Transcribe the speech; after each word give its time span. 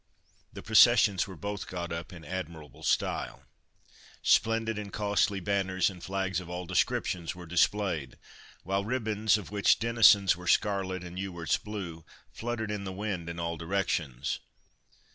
The 0.51 0.63
processions 0.63 1.27
were 1.27 1.35
both 1.35 1.67
got 1.67 1.91
up 1.93 2.11
in 2.11 2.25
admirable 2.25 2.81
style; 2.81 3.43
splendid 4.23 4.79
and 4.79 4.91
costly 4.91 5.39
banners 5.39 5.91
and 5.91 6.03
flags 6.03 6.39
of 6.39 6.49
all 6.49 6.65
descriptions 6.65 7.35
were 7.35 7.45
displayed, 7.45 8.17
while 8.63 8.83
ribbons, 8.83 9.37
of 9.37 9.51
which 9.51 9.77
Denison's 9.77 10.35
were 10.35 10.47
scarlet, 10.47 11.03
and 11.03 11.19
Ewart's 11.19 11.57
blue, 11.59 12.03
fluttered 12.33 12.71
in 12.71 12.83
the 12.83 12.91
wind 12.91 13.29
in 13.29 13.39
all 13.39 13.57
directions. 13.57 14.39